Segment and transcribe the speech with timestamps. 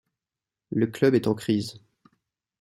[0.71, 1.79] Le club est en crise.